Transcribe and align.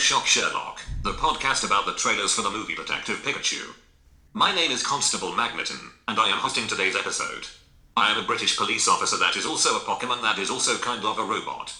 Shock 0.00 0.24
Sherlock, 0.24 0.80
the 1.02 1.12
podcast 1.12 1.64
about 1.64 1.84
the 1.84 1.92
trailers 1.92 2.32
for 2.32 2.40
the 2.40 2.50
movie 2.50 2.74
Detective 2.74 3.18
Pikachu. 3.18 3.74
My 4.32 4.52
name 4.54 4.70
is 4.70 4.82
Constable 4.82 5.32
Magneton, 5.32 5.90
and 6.08 6.18
I 6.18 6.30
am 6.30 6.38
hosting 6.38 6.66
today's 6.66 6.96
episode. 6.96 7.46
I 7.98 8.10
am 8.10 8.16
a 8.18 8.26
British 8.26 8.56
police 8.56 8.88
officer 8.88 9.18
that 9.18 9.36
is 9.36 9.44
also 9.44 9.76
a 9.76 9.80
Pokemon 9.80 10.22
that 10.22 10.38
is 10.38 10.50
also 10.50 10.78
kind 10.78 11.04
of 11.04 11.18
a 11.18 11.22
robot. 11.22 11.74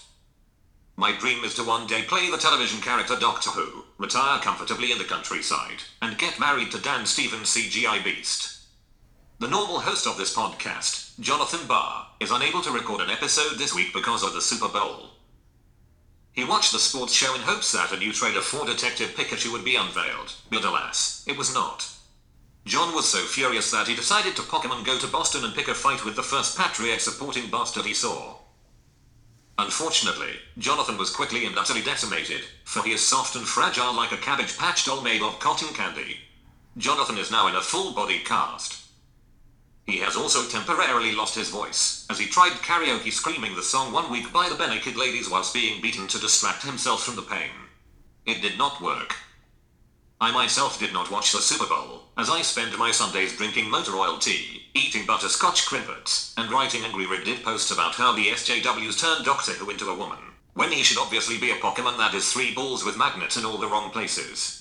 My 0.95 1.17
dream 1.17 1.43
is 1.43 1.55
to 1.55 1.63
one 1.63 1.87
day 1.87 2.03
play 2.03 2.29
the 2.29 2.37
television 2.37 2.79
character 2.79 3.15
Doctor 3.19 3.49
Who, 3.49 3.85
retire 3.97 4.39
comfortably 4.39 4.91
in 4.91 4.99
the 4.99 5.03
countryside, 5.03 5.81
and 6.03 6.19
get 6.19 6.39
married 6.39 6.71
to 6.71 6.81
Dan 6.81 7.07
Stevens 7.07 7.49
CGI 7.49 8.03
Beast. 8.03 8.59
The 9.39 9.47
normal 9.47 9.79
host 9.79 10.05
of 10.05 10.17
this 10.17 10.35
podcast, 10.35 11.19
Jonathan 11.19 11.67
Barr, 11.67 12.05
is 12.19 12.29
unable 12.29 12.61
to 12.61 12.71
record 12.71 13.01
an 13.01 13.09
episode 13.09 13.57
this 13.57 13.73
week 13.73 13.95
because 13.95 14.23
of 14.23 14.33
the 14.33 14.41
Super 14.41 14.69
Bowl. 14.69 15.09
He 16.33 16.45
watched 16.45 16.71
the 16.71 16.79
sports 16.79 17.13
show 17.13 17.35
in 17.35 17.41
hopes 17.41 17.71
that 17.73 17.91
a 17.91 17.97
new 17.97 18.13
trailer 18.13 18.41
for 18.41 18.65
Detective 18.65 19.15
Pikachu 19.15 19.51
would 19.51 19.65
be 19.65 19.75
unveiled, 19.75 20.33
but 20.49 20.63
alas, 20.63 21.23
it 21.27 21.37
was 21.37 21.53
not. 21.53 21.89
John 22.65 22.95
was 22.95 23.09
so 23.09 23.19
furious 23.19 23.71
that 23.71 23.87
he 23.87 23.95
decided 23.95 24.35
to 24.35 24.43
Pokemon 24.43 24.85
go 24.85 24.97
to 24.97 25.07
Boston 25.07 25.43
and 25.43 25.53
pick 25.53 25.67
a 25.67 25.73
fight 25.73 26.05
with 26.05 26.15
the 26.15 26.23
first 26.23 26.57
Patriot 26.57 27.01
supporting 27.01 27.49
bastard 27.49 27.85
he 27.85 27.93
saw. 27.93 28.37
Unfortunately, 29.57 30.39
Jonathan 30.57 30.97
was 30.97 31.09
quickly 31.09 31.45
and 31.45 31.57
utterly 31.57 31.81
decimated, 31.81 32.41
for 32.63 32.81
he 32.83 32.93
is 32.93 33.05
soft 33.05 33.35
and 33.35 33.45
fragile 33.45 33.93
like 33.93 34.11
a 34.11 34.17
cabbage 34.17 34.57
patch 34.57 34.85
doll 34.85 35.01
made 35.01 35.21
of 35.21 35.39
cotton 35.39 35.73
candy. 35.73 36.17
Jonathan 36.77 37.17
is 37.17 37.31
now 37.31 37.47
in 37.47 37.55
a 37.55 37.61
full 37.61 37.93
body 37.93 38.19
cast. 38.19 38.80
He 39.85 39.97
has 39.97 40.15
also 40.15 40.47
temporarily 40.47 41.13
lost 41.13 41.35
his 41.35 41.49
voice, 41.49 42.05
as 42.09 42.19
he 42.19 42.27
tried 42.27 42.53
karaoke 42.53 43.11
screaming 43.11 43.55
the 43.55 43.63
song 43.63 43.91
one 43.91 44.11
week 44.11 44.31
by 44.31 44.47
the 44.47 44.55
Barenaked 44.55 44.95
Ladies 44.95 45.29
whilst 45.29 45.53
being 45.53 45.81
beaten 45.81 46.07
to 46.07 46.19
distract 46.19 46.63
himself 46.63 47.03
from 47.03 47.15
the 47.15 47.21
pain. 47.21 47.49
It 48.25 48.41
did 48.41 48.57
not 48.57 48.81
work. 48.81 49.15
I 50.21 50.31
myself 50.31 50.79
did 50.79 50.93
not 50.93 51.09
watch 51.09 51.31
the 51.31 51.39
Super 51.39 51.65
Bowl, 51.65 52.03
as 52.15 52.29
I 52.29 52.43
spend 52.43 52.77
my 52.77 52.91
Sundays 52.91 53.35
drinking 53.35 53.71
motor 53.71 53.95
oil 53.95 54.19
tea, 54.19 54.67
eating 54.75 55.07
butterscotch 55.07 55.65
crimpets, 55.65 56.33
and 56.37 56.51
writing 56.51 56.83
angry 56.83 57.05
Reddit 57.05 57.43
posts 57.43 57.71
about 57.71 57.95
how 57.95 58.13
the 58.13 58.27
SJWs 58.27 58.99
turned 58.99 59.25
Doctor 59.25 59.53
Who 59.53 59.71
into 59.71 59.89
a 59.89 59.95
woman, 59.95 60.19
when 60.53 60.71
he 60.71 60.83
should 60.83 60.99
obviously 60.99 61.39
be 61.39 61.49
a 61.49 61.55
Pokemon 61.55 61.97
that 61.97 62.13
is 62.13 62.31
three 62.31 62.53
balls 62.53 62.85
with 62.85 62.97
magnets 62.97 63.35
in 63.35 63.45
all 63.45 63.57
the 63.57 63.67
wrong 63.67 63.89
places. 63.89 64.60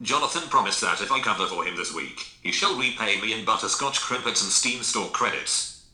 Jonathan 0.00 0.48
promised 0.48 0.80
that 0.80 1.00
if 1.00 1.10
I 1.10 1.20
cover 1.20 1.46
for 1.46 1.64
him 1.64 1.76
this 1.76 1.92
week, 1.92 2.24
he 2.40 2.52
shall 2.52 2.78
repay 2.78 3.20
me 3.20 3.32
in 3.32 3.44
butterscotch 3.44 4.00
crimpets 4.00 4.42
and 4.42 4.52
Steam 4.52 4.82
store 4.82 5.08
credits. 5.10 5.86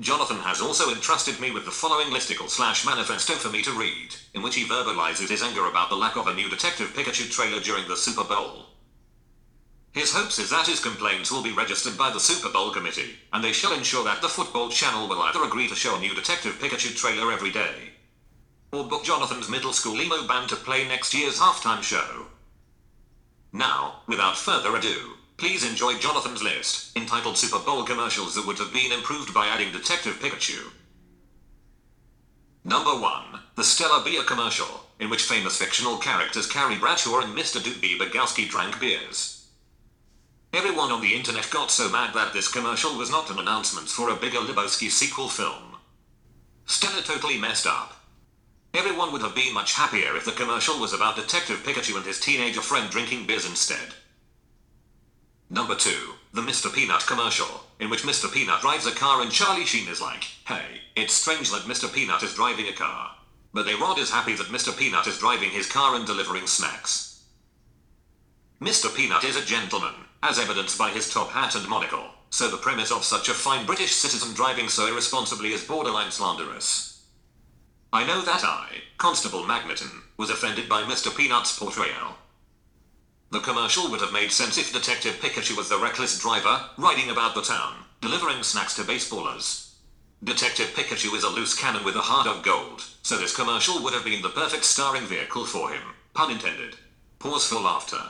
Jonathan 0.00 0.38
has 0.38 0.60
also 0.60 0.90
entrusted 0.90 1.38
me 1.38 1.50
with 1.52 1.64
the 1.66 1.70
following 1.70 2.08
listicle 2.08 2.48
slash 2.48 2.86
manifesto 2.86 3.34
for 3.34 3.50
me 3.50 3.62
to 3.62 3.70
read, 3.72 4.16
in 4.34 4.42
which 4.42 4.56
he 4.56 4.64
verbalizes 4.64 5.28
his 5.28 5.42
anger 5.42 5.66
about 5.66 5.88
the 5.88 5.94
lack 5.94 6.16
of 6.16 6.26
a 6.26 6.34
new 6.34 6.48
Detective 6.48 6.88
Pikachu 6.94 7.30
trailer 7.30 7.60
during 7.60 7.86
the 7.86 7.96
Super 7.96 8.24
Bowl. 8.24 8.66
His 9.92 10.12
hopes 10.12 10.38
is 10.38 10.50
that 10.50 10.66
his 10.66 10.80
complaints 10.80 11.30
will 11.30 11.42
be 11.42 11.52
registered 11.52 11.98
by 11.98 12.10
the 12.10 12.18
Super 12.18 12.48
Bowl 12.48 12.72
committee, 12.72 13.16
and 13.32 13.44
they 13.44 13.52
shall 13.52 13.74
ensure 13.74 14.04
that 14.04 14.22
the 14.22 14.28
football 14.28 14.68
channel 14.70 15.06
will 15.06 15.20
either 15.22 15.44
agree 15.44 15.68
to 15.68 15.76
show 15.76 15.96
a 15.96 16.00
new 16.00 16.14
Detective 16.14 16.58
Pikachu 16.58 16.96
trailer 16.96 17.30
every 17.30 17.50
day, 17.52 17.90
or 18.72 18.84
book 18.84 19.04
Jonathan's 19.04 19.50
middle 19.50 19.72
school 19.72 20.00
emo 20.00 20.26
band 20.26 20.48
to 20.48 20.56
play 20.56 20.88
next 20.88 21.12
year's 21.14 21.38
halftime 21.38 21.82
show. 21.82 22.26
Now, 23.52 24.02
without 24.06 24.36
further 24.36 24.76
ado, 24.76 25.16
please 25.36 25.68
enjoy 25.68 25.98
Jonathan's 25.98 26.42
list, 26.42 26.96
entitled 26.96 27.36
Super 27.36 27.58
Bowl 27.58 27.84
commercials 27.84 28.34
that 28.34 28.46
would 28.46 28.58
have 28.58 28.72
been 28.72 28.92
improved 28.92 29.34
by 29.34 29.46
adding 29.46 29.72
Detective 29.72 30.20
Pikachu. 30.20 30.70
Number 32.64 32.90
1. 32.90 33.40
The 33.56 33.64
Stella 33.64 34.02
Beer 34.04 34.22
commercial, 34.22 34.86
in 35.00 35.10
which 35.10 35.22
famous 35.22 35.56
fictional 35.56 35.96
characters 35.96 36.46
Carrie 36.46 36.78
Bradshaw 36.78 37.20
and 37.20 37.36
Mr. 37.36 37.58
Doobie 37.58 37.98
Bogowski 37.98 38.48
drank 38.48 38.78
beers. 38.78 39.48
Everyone 40.52 40.92
on 40.92 41.00
the 41.00 41.14
internet 41.14 41.48
got 41.50 41.70
so 41.70 41.88
mad 41.88 42.12
that 42.14 42.32
this 42.32 42.48
commercial 42.48 42.96
was 42.98 43.10
not 43.10 43.30
an 43.30 43.38
announcement 43.38 43.88
for 43.88 44.10
a 44.10 44.16
Bigger 44.16 44.38
Lebowski 44.38 44.90
sequel 44.90 45.28
film. 45.28 45.76
Stella 46.66 47.02
totally 47.02 47.38
messed 47.38 47.66
up. 47.66 47.99
Everyone 48.72 49.12
would 49.12 49.22
have 49.22 49.34
been 49.34 49.52
much 49.52 49.74
happier 49.74 50.16
if 50.16 50.24
the 50.24 50.32
commercial 50.32 50.78
was 50.78 50.92
about 50.92 51.16
Detective 51.16 51.64
Pikachu 51.64 51.96
and 51.96 52.06
his 52.06 52.20
teenager 52.20 52.60
friend 52.60 52.88
drinking 52.88 53.26
beers 53.26 53.44
instead. 53.44 53.94
Number 55.48 55.74
2. 55.74 55.90
The 56.32 56.42
Mr. 56.42 56.72
Peanut 56.72 57.04
commercial, 57.06 57.64
in 57.80 57.90
which 57.90 58.04
Mr. 58.04 58.32
Peanut 58.32 58.60
drives 58.60 58.86
a 58.86 58.92
car 58.92 59.20
and 59.20 59.32
Charlie 59.32 59.64
Sheen 59.64 59.88
is 59.88 60.00
like, 60.00 60.22
hey, 60.46 60.82
it's 60.94 61.12
strange 61.12 61.50
that 61.50 61.62
Mr. 61.62 61.92
Peanut 61.92 62.22
is 62.22 62.34
driving 62.34 62.68
a 62.68 62.72
car. 62.72 63.16
But 63.52 63.66
A 63.66 63.76
Rod 63.76 63.98
is 63.98 64.12
happy 64.12 64.34
that 64.34 64.46
Mr. 64.46 64.76
Peanut 64.76 65.08
is 65.08 65.18
driving 65.18 65.50
his 65.50 65.66
car 65.66 65.96
and 65.96 66.06
delivering 66.06 66.46
snacks. 66.46 67.24
Mr. 68.60 68.94
Peanut 68.94 69.24
is 69.24 69.36
a 69.36 69.44
gentleman, 69.44 69.94
as 70.22 70.38
evidenced 70.38 70.78
by 70.78 70.90
his 70.90 71.12
top 71.12 71.30
hat 71.30 71.56
and 71.56 71.68
monocle, 71.68 72.10
so 72.30 72.48
the 72.48 72.56
premise 72.56 72.92
of 72.92 73.02
such 73.02 73.28
a 73.28 73.34
fine 73.34 73.66
British 73.66 73.92
citizen 73.92 74.32
driving 74.34 74.68
so 74.68 74.86
irresponsibly 74.86 75.52
is 75.52 75.64
borderline 75.64 76.12
slanderous. 76.12 76.89
I 77.92 78.06
know 78.06 78.20
that 78.20 78.44
I, 78.44 78.82
Constable 78.98 79.42
Magneton, 79.42 80.02
was 80.16 80.30
offended 80.30 80.68
by 80.68 80.82
Mr. 80.82 81.10
Peanut's 81.10 81.58
portrayal. 81.58 82.14
The 83.32 83.40
commercial 83.40 83.90
would 83.90 84.00
have 84.00 84.12
made 84.12 84.30
sense 84.30 84.58
if 84.58 84.72
Detective 84.72 85.14
Pikachu 85.14 85.56
was 85.56 85.68
the 85.68 85.78
reckless 85.78 86.20
driver, 86.20 86.66
riding 86.78 87.10
about 87.10 87.34
the 87.34 87.42
town, 87.42 87.84
delivering 88.00 88.44
snacks 88.44 88.74
to 88.76 88.82
baseballers. 88.82 89.72
Detective 90.22 90.68
Pikachu 90.68 91.16
is 91.16 91.24
a 91.24 91.28
loose 91.30 91.58
cannon 91.58 91.84
with 91.84 91.96
a 91.96 92.00
heart 92.00 92.28
of 92.28 92.44
gold, 92.44 92.84
so 93.02 93.16
this 93.16 93.34
commercial 93.34 93.82
would 93.82 93.94
have 93.94 94.04
been 94.04 94.22
the 94.22 94.28
perfect 94.28 94.64
starring 94.64 95.06
vehicle 95.06 95.44
for 95.44 95.70
him. 95.70 95.82
Pun 96.14 96.30
intended. 96.30 96.76
Pause 97.18 97.46
for 97.48 97.60
laughter. 97.60 98.02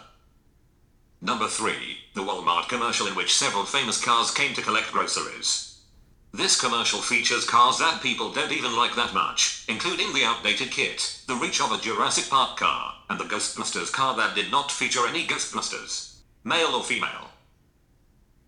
Number 1.22 1.48
3. 1.48 1.72
The 2.14 2.22
Walmart 2.22 2.68
commercial 2.68 3.06
in 3.06 3.14
which 3.14 3.34
several 3.34 3.64
famous 3.64 4.02
cars 4.02 4.30
came 4.30 4.54
to 4.54 4.62
collect 4.62 4.92
groceries. 4.92 5.69
This 6.32 6.60
commercial 6.60 7.00
features 7.00 7.44
cars 7.44 7.78
that 7.78 8.02
people 8.02 8.32
don't 8.32 8.52
even 8.52 8.76
like 8.76 8.94
that 8.94 9.12
much, 9.12 9.64
including 9.68 10.12
the 10.12 10.24
outdated 10.24 10.70
kit, 10.70 11.22
the 11.26 11.34
reach 11.34 11.60
of 11.60 11.72
a 11.72 11.78
Jurassic 11.78 12.30
Park 12.30 12.56
car, 12.56 12.94
and 13.08 13.18
the 13.18 13.24
Ghostbusters 13.24 13.92
car 13.92 14.16
that 14.16 14.36
did 14.36 14.50
not 14.50 14.70
feature 14.70 15.08
any 15.08 15.26
Ghostbusters. 15.26 16.18
Male 16.44 16.74
or 16.76 16.84
female. 16.84 17.30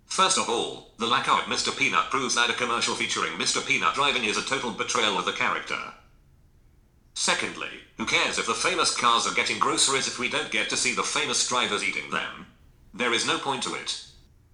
First 0.07 0.39
of 0.39 0.49
all, 0.49 0.93
the 0.99 1.07
lack 1.07 1.27
of 1.27 1.45
Mr. 1.47 1.77
Peanut 1.77 2.11
proves 2.11 2.37
that 2.37 2.51
a 2.51 2.53
commercial 2.53 2.95
featuring 2.95 3.33
Mr. 3.33 3.67
Peanut 3.67 3.95
driving 3.95 4.25
is 4.25 4.37
a 4.37 4.43
total 4.43 4.71
betrayal 4.71 5.19
of 5.19 5.25
the 5.25 5.33
character. 5.33 5.95
Secondly, 7.15 7.81
who 7.97 8.07
cares 8.07 8.39
if 8.39 8.47
the 8.47 8.55
famous 8.55 8.97
cars 8.97 9.27
are 9.27 9.35
getting 9.35 9.59
groceries 9.59 10.07
if 10.07 10.19
we 10.19 10.29
don't 10.29 10.53
get 10.53 10.71
to 10.71 10.77
see 10.77 10.95
the 10.95 11.03
famous 11.03 11.47
drivers 11.49 11.83
eating 11.83 12.11
them? 12.11 12.47
There 12.95 13.13
is 13.13 13.27
no 13.27 13.39
point 13.39 13.65
to 13.65 13.75
it. 13.75 14.05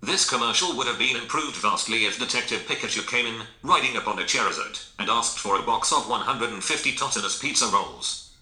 This 0.00 0.28
commercial 0.28 0.76
would 0.76 0.86
have 0.86 0.98
been 0.98 1.16
improved 1.16 1.56
vastly 1.56 2.04
if 2.04 2.20
Detective 2.20 2.66
Pikachu 2.68 3.04
came 3.06 3.26
in, 3.26 3.42
riding 3.62 3.96
upon 3.96 4.18
a 4.20 4.22
Charizard, 4.22 4.86
and 4.98 5.10
asked 5.10 5.40
for 5.40 5.58
a 5.58 5.62
box 5.62 5.92
of 5.92 6.08
150 6.08 6.92
Totino's 6.92 7.38
pizza 7.38 7.66
rolls. 7.66 8.36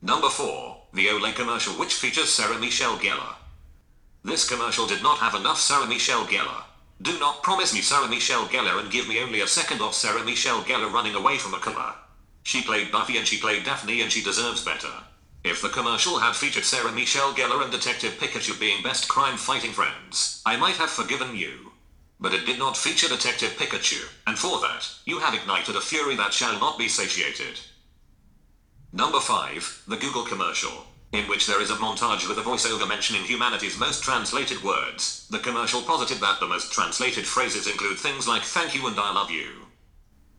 Number 0.00 0.28
4, 0.28 0.82
the 0.94 1.06
Olay 1.08 1.34
commercial 1.34 1.74
which 1.74 1.94
features 1.94 2.30
Sarah 2.30 2.58
Michelle 2.58 2.96
Gellar. 2.96 3.34
This 4.22 4.48
commercial 4.48 4.86
did 4.86 5.02
not 5.02 5.18
have 5.18 5.34
enough 5.34 5.58
Sarah 5.58 5.86
Michelle 5.86 6.26
Gellar. 6.26 6.62
Do 7.02 7.18
not 7.18 7.42
promise 7.42 7.74
me 7.74 7.80
Sarah 7.80 8.08
Michelle 8.08 8.46
Gellar 8.46 8.78
and 8.78 8.90
give 8.90 9.08
me 9.08 9.20
only 9.20 9.40
a 9.40 9.48
second 9.48 9.80
of 9.80 9.94
Sarah 9.94 10.24
Michelle 10.24 10.62
Gellar 10.62 10.92
running 10.92 11.16
away 11.16 11.38
from 11.38 11.54
a 11.54 11.60
killer. 11.60 11.94
She 12.44 12.62
played 12.62 12.92
Buffy 12.92 13.16
and 13.16 13.26
she 13.26 13.40
played 13.40 13.64
Daphne 13.64 14.00
and 14.00 14.12
she 14.12 14.22
deserves 14.22 14.64
better. 14.64 14.92
If 15.42 15.62
the 15.62 15.70
commercial 15.70 16.18
had 16.18 16.36
featured 16.36 16.64
Sarah 16.64 16.92
Michelle 16.92 17.32
Gellar 17.32 17.62
and 17.62 17.72
Detective 17.72 18.18
Pikachu 18.18 18.60
being 18.60 18.82
best 18.82 19.08
crime 19.08 19.38
fighting 19.38 19.72
friends, 19.72 20.42
I 20.44 20.56
might 20.56 20.76
have 20.76 20.90
forgiven 20.90 21.34
you. 21.34 21.72
But 22.20 22.34
it 22.34 22.44
did 22.44 22.58
not 22.58 22.76
feature 22.76 23.08
Detective 23.08 23.56
Pikachu, 23.56 24.06
and 24.26 24.38
for 24.38 24.60
that, 24.60 24.86
you 25.06 25.20
have 25.20 25.32
ignited 25.32 25.76
a 25.76 25.80
fury 25.80 26.14
that 26.16 26.34
shall 26.34 26.60
not 26.60 26.78
be 26.78 26.88
satiated. 26.88 27.58
Number 28.92 29.20
5, 29.20 29.84
the 29.88 29.96
Google 29.96 30.24
commercial, 30.24 30.84
in 31.12 31.24
which 31.24 31.46
there 31.46 31.62
is 31.62 31.70
a 31.70 31.76
montage 31.76 32.28
with 32.28 32.36
a 32.36 32.42
voiceover 32.42 32.86
mentioning 32.86 33.22
humanity's 33.22 33.78
most 33.78 34.02
translated 34.02 34.62
words. 34.62 35.26
The 35.30 35.38
commercial 35.38 35.80
posited 35.80 36.18
that 36.18 36.38
the 36.40 36.48
most 36.48 36.70
translated 36.70 37.24
phrases 37.24 37.66
include 37.66 37.98
things 37.98 38.28
like 38.28 38.42
thank 38.42 38.74
you 38.74 38.86
and 38.86 39.00
I 39.00 39.14
love 39.14 39.30
you. 39.30 39.66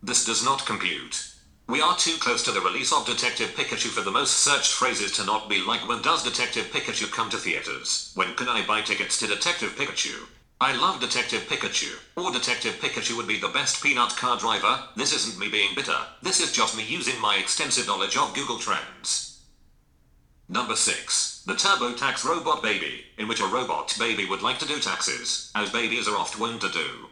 This 0.03 0.25
does 0.25 0.45
not 0.45 0.67
compute. 0.67 1.30
We 1.67 1.81
are 1.81 1.95
too 1.95 2.17
close 2.17 2.43
to 2.43 2.51
the 2.51 2.59
release 2.59 2.91
of 2.91 3.05
Detective 3.05 3.55
Pikachu 3.55 3.89
for 3.89 4.01
the 4.01 4.11
most 4.11 4.39
searched 4.39 4.73
phrases 4.73 5.11
to 5.13 5.25
not 5.25 5.49
be 5.49 5.63
like 5.63 5.87
when 5.87 6.01
does 6.01 6.23
Detective 6.23 6.65
Pikachu 6.65 7.09
come 7.11 7.29
to 7.29 7.37
theaters? 7.37 8.11
When 8.15 8.35
can 8.35 8.49
I 8.49 8.65
buy 8.65 8.81
tickets 8.81 9.17
to 9.19 9.27
Detective 9.27 9.75
Pikachu? 9.77 10.27
I 10.59 10.75
love 10.75 10.99
Detective 10.99 11.47
Pikachu. 11.47 11.97
Or 12.17 12.31
Detective 12.31 12.73
Pikachu 12.81 13.17
would 13.17 13.27
be 13.27 13.39
the 13.39 13.47
best 13.47 13.81
peanut 13.81 14.15
car 14.17 14.37
driver. 14.37 14.83
This 14.95 15.13
isn't 15.13 15.39
me 15.39 15.49
being 15.49 15.73
bitter. 15.73 15.97
This 16.21 16.39
is 16.39 16.51
just 16.51 16.77
me 16.77 16.83
using 16.83 17.19
my 17.19 17.37
extensive 17.37 17.87
knowledge 17.87 18.17
of 18.17 18.35
Google 18.35 18.59
Trends. 18.59 19.41
Number 20.47 20.75
6. 20.75 21.43
The 21.47 21.53
TurboTax 21.53 22.25
Robot 22.25 22.61
Baby, 22.61 23.05
in 23.17 23.27
which 23.27 23.39
a 23.39 23.47
robot 23.47 23.95
baby 23.97 24.25
would 24.25 24.41
like 24.41 24.59
to 24.59 24.67
do 24.67 24.79
taxes, 24.79 25.49
as 25.55 25.71
babies 25.71 26.07
are 26.07 26.17
oft 26.17 26.37
wont 26.37 26.61
to 26.61 26.69
do. 26.69 27.07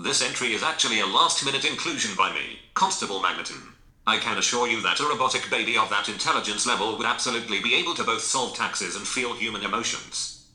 This 0.00 0.22
entry 0.22 0.54
is 0.54 0.62
actually 0.62 1.00
a 1.00 1.06
last 1.06 1.44
minute 1.44 1.64
inclusion 1.64 2.14
by 2.16 2.32
me, 2.32 2.60
Constable 2.74 3.18
Magneton. 3.18 3.72
I 4.06 4.18
can 4.18 4.38
assure 4.38 4.68
you 4.68 4.80
that 4.82 5.00
a 5.00 5.04
robotic 5.04 5.50
baby 5.50 5.76
of 5.76 5.90
that 5.90 6.08
intelligence 6.08 6.68
level 6.68 6.96
would 6.96 7.06
absolutely 7.06 7.60
be 7.60 7.74
able 7.74 7.96
to 7.96 8.04
both 8.04 8.22
solve 8.22 8.56
taxes 8.56 8.94
and 8.94 9.04
feel 9.04 9.34
human 9.34 9.64
emotions. 9.64 10.46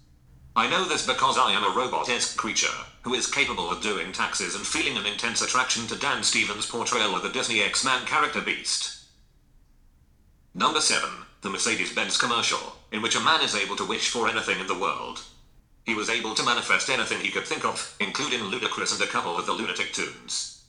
I 0.56 0.70
know 0.70 0.86
this 0.86 1.06
because 1.06 1.38
I 1.38 1.52
am 1.52 1.66
a 1.66 1.76
robot-esque 1.76 2.38
creature, 2.38 2.74
who 3.02 3.16
is 3.16 3.28
capable 3.28 3.70
of 3.70 3.82
doing 3.82 4.14
taxes 4.14 4.56
and 4.56 4.66
feeling 4.66 4.96
an 4.96 5.06
intense 5.06 5.42
attraction 5.42 5.88
to 5.88 6.00
Dan 6.00 6.24
Stevens' 6.24 6.66
portrayal 6.66 7.14
of 7.14 7.22
the 7.22 7.30
Disney 7.30 7.62
X-Man 7.62 8.06
character 8.06 8.40
Beast. 8.40 9.08
Number 10.54 10.80
7. 10.80 11.10
The 11.42 11.50
Mercedes-Benz 11.50 12.18
commercial, 12.18 12.78
in 12.94 13.02
which 13.02 13.18
a 13.18 13.20
man 13.20 13.42
is 13.42 13.56
able 13.56 13.76
to 13.76 13.86
wish 13.86 14.10
for 14.10 14.30
anything 14.30 14.62
in 14.62 14.68
the 14.68 14.80
world. 14.80 15.22
He 15.86 15.96
was 15.96 16.10
able 16.10 16.34
to 16.36 16.44
manifest 16.44 16.90
anything 16.90 17.20
he 17.20 17.30
could 17.30 17.46
think 17.46 17.66
of, 17.66 17.96
including 18.00 18.40
Ludacris 18.40 18.94
and 18.94 19.02
a 19.02 19.12
couple 19.12 19.38
of 19.38 19.46
the 19.46 19.52
lunatic 19.52 19.92
tunes. 19.92 20.64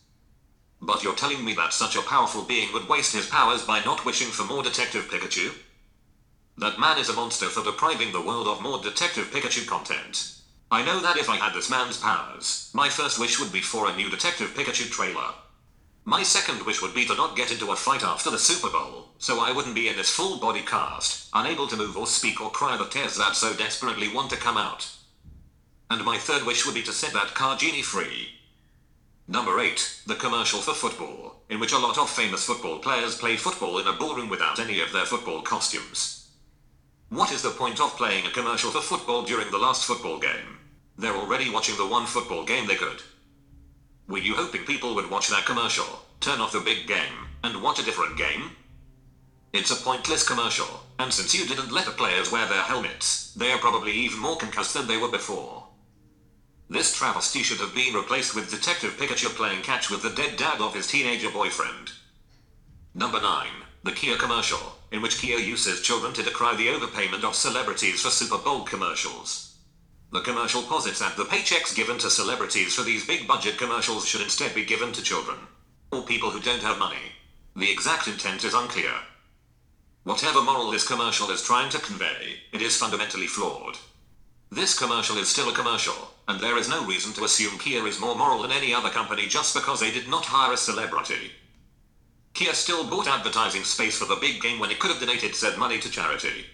But 0.81 1.03
you're 1.03 1.15
telling 1.15 1.45
me 1.45 1.55
that 1.55 1.73
such 1.73 1.97
a 1.97 2.03
powerful 2.03 2.43
being 2.43 2.73
would 2.73 2.89
waste 2.89 3.15
his 3.15 3.27
powers 3.27 3.63
by 3.63 3.83
not 3.85 4.05
wishing 4.05 4.29
for 4.29 4.45
more 4.45 4.63
Detective 4.63 5.09
Pikachu? 5.09 5.53
That 6.59 6.81
man 6.81 6.99
is 6.99 7.09
a 7.09 7.15
monster 7.15 7.47
for 7.47 7.65
depriving 7.65 8.13
the 8.13 8.21
world 8.21 8.49
of 8.49 8.61
more 8.61 8.83
Detective 8.83 9.31
Pikachu 9.31 9.67
content. 9.67 10.35
I 10.71 10.85
know 10.85 11.01
that 11.01 11.17
if 11.17 11.31
I 11.31 11.37
had 11.37 11.55
this 11.55 11.71
man's 11.71 11.97
powers, 11.97 12.71
my 12.75 12.89
first 12.89 13.19
wish 13.19 13.39
would 13.39 13.53
be 13.53 13.61
for 13.61 13.89
a 13.89 13.95
new 13.95 14.11
Detective 14.11 14.53
Pikachu 14.55 14.91
trailer. 14.91 15.35
My 16.05 16.23
second 16.23 16.67
wish 16.67 16.83
would 16.83 16.93
be 16.93 17.07
to 17.07 17.15
not 17.15 17.37
get 17.37 17.53
into 17.53 17.71
a 17.71 17.77
fight 17.77 18.03
after 18.03 18.31
the 18.31 18.39
Super 18.39 18.69
Bowl, 18.69 19.11
so 19.19 19.41
I 19.41 19.53
wouldn't 19.53 19.75
be 19.75 19.89
in 19.89 19.97
this 19.97 20.11
full 20.11 20.39
body 20.39 20.61
cast, 20.61 21.29
unable 21.33 21.69
to 21.69 21.77
move 21.77 21.97
or 21.97 22.07
speak 22.07 22.41
or 22.41 22.51
cry 22.51 22.77
the 22.77 22.87
tears 22.87 23.17
that 23.17 23.37
so 23.37 23.55
desperately 23.55 24.13
want 24.13 24.31
to 24.31 24.37
come 24.37 24.57
out. 24.57 24.91
And 25.91 26.05
my 26.05 26.19
third 26.19 26.45
wish 26.45 26.65
would 26.65 26.75
be 26.75 26.83
to 26.83 26.93
set 26.93 27.13
that 27.13 27.35
car 27.35 27.57
genie 27.57 27.83
free. 27.83 28.29
Number 29.27 29.59
8. 29.61 30.03
The 30.07 30.15
commercial 30.15 30.61
for 30.61 30.75
football, 30.75 31.43
in 31.49 31.59
which 31.61 31.73
a 31.73 31.79
lot 31.79 31.99
of 31.99 32.11
famous 32.11 32.45
football 32.45 32.79
players 32.79 33.17
play 33.17 33.37
football 33.37 33.79
in 33.79 33.87
a 33.87 33.93
ballroom 33.93 34.29
without 34.29 34.59
any 34.59 34.81
of 34.81 34.93
their 34.93 35.07
football 35.07 35.43
costumes. 35.43 36.31
What 37.09 37.33
is 37.33 37.43
the 37.43 37.51
point 37.51 37.81
of 37.81 37.97
playing 37.97 38.27
a 38.27 38.31
commercial 38.31 38.71
for 38.71 38.81
football 38.81 39.23
during 39.23 39.51
the 39.51 39.59
last 39.59 39.85
football 39.85 40.19
game? 40.19 40.59
They're 40.99 41.17
already 41.17 41.51
watching 41.51 41.77
the 41.77 41.87
one 41.87 42.07
football 42.07 42.45
game 42.45 42.67
they 42.67 42.77
could. 42.77 43.03
Were 44.09 44.19
you 44.19 44.35
hoping 44.35 44.65
people 44.65 44.95
would 44.95 45.11
watch 45.11 45.29
that 45.29 45.47
commercial, 45.47 46.03
turn 46.21 46.41
off 46.41 46.53
the 46.53 46.61
big 46.61 46.87
game, 46.87 47.29
and 47.43 47.63
watch 47.63 47.79
a 47.79 47.85
different 47.85 48.19
game? 48.19 48.51
It's 49.55 49.71
a 49.71 49.83
pointless 49.83 50.27
commercial, 50.27 50.81
and 50.99 51.13
since 51.13 51.35
you 51.35 51.47
didn't 51.47 51.73
let 51.73 51.87
the 51.87 51.93
players 51.93 52.31
wear 52.31 52.47
their 52.47 52.63
helmets, 52.63 53.33
they 53.35 53.53
are 53.53 53.59
probably 53.59 53.93
even 53.93 54.19
more 54.19 54.37
concussed 54.37 54.75
than 54.75 54.87
they 54.87 54.97
were 54.97 55.11
before. 55.11 55.64
This 56.75 56.93
travesty 56.93 57.45
should 57.45 57.61
have 57.61 57.73
been 57.73 57.95
replaced 57.95 58.35
with 58.35 58.51
Detective 58.51 58.97
Pikachu 58.99 59.27
playing 59.27 59.63
catch 59.63 59.91
with 59.91 60.03
the 60.03 60.11
dead 60.11 60.37
dad 60.37 60.61
of 60.61 60.75
his 60.75 60.89
teenager 60.89 61.31
boyfriend. 61.31 61.93
Number 62.93 63.21
9. 63.21 63.47
The 63.85 63.93
Kia 63.93 64.17
commercial, 64.17 64.59
in 64.91 65.01
which 65.01 65.21
Kia 65.21 65.39
uses 65.39 65.83
children 65.83 66.13
to 66.15 66.25
decry 66.25 66.57
the 66.57 66.67
overpayment 66.67 67.23
of 67.23 67.37
celebrities 67.37 68.03
for 68.03 68.11
Super 68.11 68.39
Bowl 68.39 68.65
commercials. 68.65 69.57
The 70.11 70.23
commercial 70.23 70.63
posits 70.63 70.99
that 70.99 71.17
the 71.17 71.23
paychecks 71.23 71.77
given 71.77 71.99
to 71.99 72.11
celebrities 72.11 72.75
for 72.75 72.83
these 72.83 73.07
big 73.07 73.29
budget 73.29 73.57
commercials 73.57 74.05
should 74.05 74.23
instead 74.23 74.53
be 74.53 74.65
given 74.65 74.91
to 74.95 75.03
children. 75.03 75.39
Or 75.93 76.03
people 76.03 76.31
who 76.31 76.41
don't 76.41 76.63
have 76.63 76.81
money. 76.81 77.13
The 77.55 77.71
exact 77.71 78.09
intent 78.09 78.43
is 78.43 78.53
unclear. 78.53 78.95
Whatever 80.03 80.43
moral 80.43 80.73
this 80.73 80.89
commercial 80.89 81.31
is 81.31 81.41
trying 81.41 81.71
to 81.71 81.79
convey, 81.79 82.41
it 82.53 82.61
is 82.61 82.77
fundamentally 82.77 83.29
flawed. 83.29 83.79
This 84.55 84.79
commercial 84.79 85.19
is 85.19 85.29
still 85.29 85.49
a 85.49 85.53
commercial, 85.53 86.13
and 86.29 86.39
there 86.39 86.57
is 86.57 86.69
no 86.69 86.87
reason 86.87 87.13
to 87.15 87.25
assume 87.25 87.59
Kia 87.59 87.85
is 87.89 87.99
more 87.99 88.15
moral 88.15 88.43
than 88.43 88.53
any 88.53 88.73
other 88.73 88.89
company 88.89 89.27
just 89.27 89.53
because 89.53 89.81
they 89.81 89.91
did 89.91 90.07
not 90.07 90.27
hire 90.27 90.53
a 90.53 90.57
celebrity. 90.57 91.33
Kia 92.35 92.53
still 92.53 92.89
bought 92.89 93.09
advertising 93.09 93.65
space 93.65 93.99
for 93.99 94.05
the 94.05 94.15
big 94.15 94.41
game 94.41 94.61
when 94.61 94.71
it 94.71 94.79
could 94.79 94.93
have 94.93 95.01
donated 95.01 95.35
said 95.35 95.59
money 95.59 95.81
to 95.81 95.91
charity. 95.91 96.47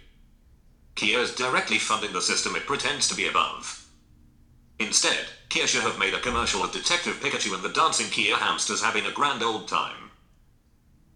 Kia 0.94 1.18
is 1.18 1.34
directly 1.34 1.76
funding 1.76 2.14
the 2.14 2.22
system 2.22 2.56
it 2.56 2.64
pretends 2.64 3.06
to 3.08 3.14
be 3.14 3.28
above. 3.28 3.86
Instead, 4.78 5.26
Kia 5.50 5.66
should 5.66 5.82
have 5.82 5.98
made 5.98 6.14
a 6.14 6.20
commercial 6.20 6.64
of 6.64 6.72
Detective 6.72 7.20
Pikachu 7.20 7.54
and 7.54 7.62
the 7.62 7.68
dancing 7.68 8.06
Kia 8.06 8.34
hamsters 8.36 8.82
having 8.82 9.04
a 9.04 9.12
grand 9.12 9.42
old 9.42 9.68
time. 9.68 10.10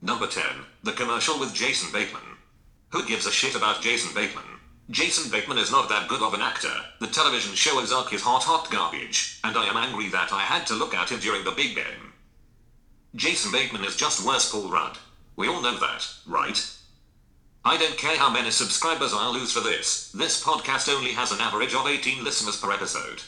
Number 0.02 0.26
10. 0.26 0.44
The 0.82 0.92
commercial 0.92 1.40
with 1.40 1.54
Jason 1.54 1.90
Bateman. 1.90 2.36
Who 2.90 3.08
gives 3.08 3.24
a 3.24 3.32
shit 3.32 3.54
about 3.54 3.80
Jason 3.80 4.14
Bateman? 4.14 4.53
Jason 4.90 5.30
Bateman 5.30 5.56
is 5.56 5.70
not 5.70 5.88
that 5.88 6.08
good 6.08 6.20
of 6.20 6.34
an 6.34 6.42
actor. 6.42 6.74
The 7.00 7.06
television 7.06 7.54
show 7.54 7.80
Ozark 7.80 8.12
is 8.12 8.20
hot 8.20 8.42
hot 8.42 8.70
garbage, 8.70 9.40
and 9.42 9.56
I 9.56 9.66
am 9.66 9.78
angry 9.78 10.10
that 10.10 10.30
I 10.30 10.40
had 10.40 10.66
to 10.66 10.74
look 10.74 10.94
at 10.94 11.10
him 11.10 11.20
during 11.20 11.42
the 11.42 11.52
big 11.52 11.74
game. 11.74 12.12
Jason 13.14 13.50
Bateman 13.50 13.84
is 13.84 13.96
just 13.96 14.26
worse 14.26 14.52
Paul 14.52 14.68
Rudd. 14.68 14.98
We 15.36 15.48
all 15.48 15.62
know 15.62 15.78
that, 15.78 16.06
right? 16.26 16.70
I 17.64 17.78
don't 17.78 17.96
care 17.96 18.18
how 18.18 18.28
many 18.30 18.50
subscribers 18.50 19.14
I'll 19.14 19.32
lose 19.32 19.52
for 19.52 19.60
this. 19.60 20.12
This 20.12 20.44
podcast 20.44 20.94
only 20.94 21.12
has 21.12 21.32
an 21.32 21.40
average 21.40 21.74
of 21.74 21.86
18 21.86 22.22
listeners 22.22 22.60
per 22.60 22.70
episode. 22.70 23.22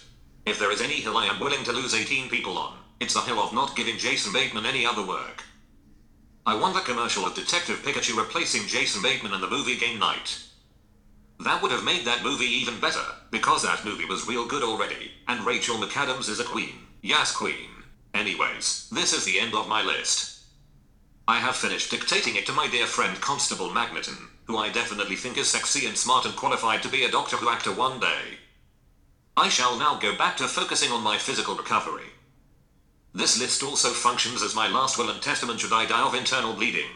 If 0.45 0.59
there 0.59 0.71
is 0.71 0.83
any 0.83 1.01
hill 1.01 1.17
I 1.17 1.25
am 1.25 1.41
willing 1.41 1.65
to 1.65 1.73
lose 1.73 1.95
18 1.95 2.29
people 2.29 2.59
on, 2.59 2.77
it's 3.01 3.15
the 3.15 3.21
hill 3.23 3.41
of 3.41 3.55
not 3.55 3.75
giving 3.75 3.97
Jason 3.97 4.31
Bateman 4.31 4.67
any 4.67 4.85
other 4.85 5.07
work. 5.07 5.43
I 6.45 6.55
want 6.55 6.77
a 6.77 6.81
commercial 6.81 7.25
of 7.25 7.35
Detective 7.35 7.79
Pikachu 7.83 8.15
replacing 8.19 8.67
Jason 8.67 9.03
Bateman 9.03 9.33
in 9.33 9.41
the 9.41 9.49
movie 9.49 9.79
Game 9.79 9.99
Night. 9.99 10.46
That 11.41 11.63
would 11.63 11.71
have 11.71 11.85
made 11.85 12.05
that 12.07 12.23
movie 12.23 12.47
even 12.47 12.81
better, 12.81 13.05
because 13.31 13.63
that 13.63 13.85
movie 13.85 14.07
was 14.07 14.27
real 14.27 14.47
good 14.47 14.63
already, 14.63 15.13
and 15.29 15.45
Rachel 15.45 15.77
McAdams 15.77 16.29
is 16.29 16.41
a 16.41 16.45
queen. 16.45 16.87
Yes, 17.03 17.35
queen. 17.35 17.71
Anyways, 18.15 18.89
this 18.91 19.13
is 19.13 19.25
the 19.25 19.39
end 19.39 19.55
of 19.55 19.69
my 19.69 19.83
list. 19.83 20.41
I 21.29 21.39
have 21.39 21.57
finished 21.57 21.91
dictating 21.91 22.37
it 22.37 22.47
to 22.47 22.53
my 22.53 22.69
dear 22.69 22.87
friend 22.87 23.21
Constable 23.21 23.69
Magneton, 23.69 24.29
who 24.47 24.57
I 24.57 24.71
definitely 24.71 25.17
think 25.17 25.37
is 25.37 25.49
sexy 25.49 25.87
and 25.87 25.97
smart 25.97 26.25
and 26.25 26.37
qualified 26.37 26.83
to 26.85 26.89
be 26.89 27.05
a 27.05 27.11
Doctor 27.11 27.37
Who 27.37 27.51
actor 27.51 27.73
one 27.73 28.01
day. 28.01 28.39
I 29.37 29.49
shall 29.49 29.79
now 29.79 29.99
go 29.99 30.17
back 30.17 30.37
to 30.39 30.49
focusing 30.49 30.93
on 30.93 31.03
my 31.03 31.19
physical 31.19 31.57
recovery. 31.57 32.11
This 33.13 33.39
list 33.39 33.63
also 33.63 33.91
functions 33.91 34.43
as 34.43 34.55
my 34.55 34.69
last 34.69 34.99
will 34.99 35.11
and 35.11 35.21
testament 35.21 35.61
should 35.61 35.73
I 35.73 35.85
die 35.85 36.07
of 36.07 36.15
internal 36.15 36.55
bleeding. 36.55 36.91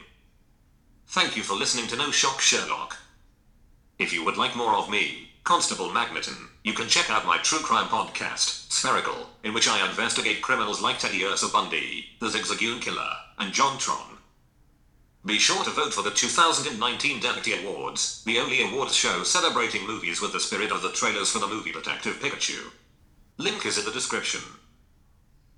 Thank 1.08 1.36
you 1.36 1.42
for 1.42 1.54
listening 1.54 1.88
to 1.88 1.96
No 1.96 2.10
Shock 2.10 2.40
Sherlock. 2.40 2.96
If 4.00 4.14
you 4.14 4.24
would 4.24 4.38
like 4.38 4.56
more 4.56 4.72
of 4.76 4.88
me, 4.88 5.28
Constable 5.44 5.90
Magneton, 5.90 6.48
you 6.64 6.72
can 6.72 6.88
check 6.88 7.10
out 7.10 7.26
my 7.26 7.36
true 7.36 7.58
crime 7.58 7.84
podcast, 7.88 8.72
Spherical, 8.72 9.28
in 9.44 9.52
which 9.52 9.68
I 9.68 9.86
investigate 9.86 10.40
criminals 10.40 10.80
like 10.80 10.98
Teddiursa 10.98 11.52
Bundy, 11.52 12.06
the 12.18 12.28
Zigzagoon 12.28 12.80
Killer, 12.80 13.10
and 13.38 13.52
JonTron. 13.52 14.16
Be 15.26 15.38
sure 15.38 15.62
to 15.64 15.70
vote 15.70 15.92
for 15.92 16.00
the 16.00 16.12
2019 16.12 17.20
Deputy 17.20 17.52
Awards, 17.62 18.24
the 18.24 18.38
only 18.38 18.62
awards 18.62 18.96
show 18.96 19.22
celebrating 19.22 19.86
movies 19.86 20.22
with 20.22 20.32
the 20.32 20.40
spirit 20.40 20.72
of 20.72 20.80
the 20.80 20.92
trailers 20.92 21.30
for 21.30 21.38
the 21.38 21.46
movie 21.46 21.70
Detective 21.70 22.14
Pikachu. 22.20 22.70
Link 23.36 23.66
is 23.66 23.76
in 23.76 23.84
the 23.84 23.90
description. 23.90 24.40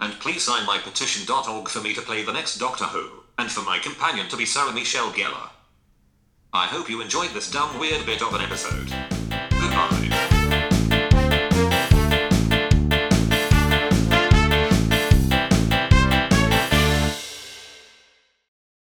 And 0.00 0.19
please 0.19 0.43
sign 0.43 0.66
my 0.66 0.78
petition.org 0.78 1.69
for 1.69 1.81
me 1.81 1.95
to 1.95 2.02
play 2.02 2.25
the 2.25 2.33
next 2.33 2.59
Doctor 2.59 2.87
Who, 2.87 3.23
and 3.38 3.49
for 3.49 3.62
my 3.62 3.78
companion 3.78 4.28
to 4.31 4.37
be 4.37 4.47
Sarah 4.47 4.73
Michelle 4.73 5.12
Gellar. 5.12 5.51
I 6.54 6.66
hope 6.66 6.90
you 6.90 7.00
enjoyed 7.00 7.30
this 7.30 7.50
dumb 7.50 7.78
weird 7.78 8.04
bit 8.04 8.21
of 8.21 8.35
an 8.35 8.42
episode. 8.42 8.94
Goodbye. 9.59 10.12